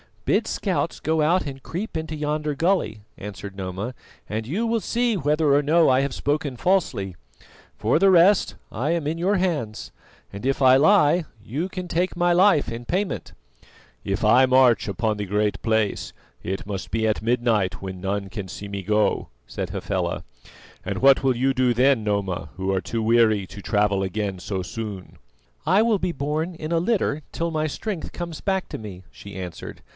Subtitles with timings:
[0.25, 3.93] "Bid scouts go out and creep into yonder gully," answered Noma,
[4.29, 7.15] "and you will see whether or no I have spoken falsely.
[7.77, 9.91] For the rest, I am in your hands,
[10.31, 13.33] and if I lie you can take my life in payment."
[14.05, 18.69] "If I march upon the Great Place, it must be at midnight when none see
[18.69, 20.23] me go," said Hafela,
[20.85, 24.61] "and what will you do then, Noma, who are too weary to travel again so
[24.63, 25.17] soon?"
[25.65, 29.35] "I will be borne in a litter till my strength comes back to me," she
[29.35, 29.81] answered.